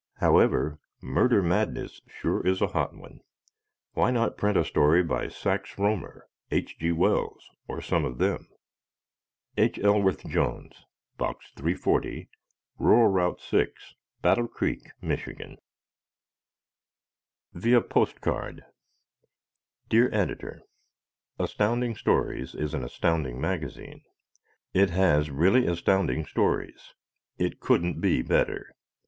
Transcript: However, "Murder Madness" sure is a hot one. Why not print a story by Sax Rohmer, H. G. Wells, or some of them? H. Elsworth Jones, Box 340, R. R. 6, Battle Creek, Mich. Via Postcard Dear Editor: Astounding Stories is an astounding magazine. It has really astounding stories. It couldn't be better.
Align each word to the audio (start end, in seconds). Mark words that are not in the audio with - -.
However, 0.15 0.79
"Murder 0.99 1.43
Madness" 1.43 2.01
sure 2.07 2.41
is 2.43 2.59
a 2.59 2.69
hot 2.73 2.95
one. 2.95 3.21
Why 3.93 4.09
not 4.09 4.35
print 4.35 4.57
a 4.57 4.65
story 4.65 5.03
by 5.03 5.27
Sax 5.27 5.75
Rohmer, 5.75 6.23
H. 6.49 6.75
G. 6.79 6.91
Wells, 6.91 7.51
or 7.67 7.81
some 7.81 8.03
of 8.03 8.17
them? 8.17 8.49
H. 9.57 9.77
Elsworth 9.77 10.25
Jones, 10.27 10.85
Box 11.17 11.51
340, 11.55 12.27
R. 12.79 13.07
R. 13.19 13.35
6, 13.37 13.93
Battle 14.23 14.47
Creek, 14.47 14.89
Mich. 15.03 15.29
Via 17.53 17.81
Postcard 17.81 18.63
Dear 19.87 20.09
Editor: 20.11 20.63
Astounding 21.37 21.93
Stories 21.95 22.55
is 22.55 22.73
an 22.73 22.83
astounding 22.83 23.39
magazine. 23.39 24.01
It 24.73 24.89
has 24.89 25.29
really 25.29 25.67
astounding 25.67 26.25
stories. 26.25 26.95
It 27.37 27.59
couldn't 27.59 28.01
be 28.01 28.23
better. 28.23 28.73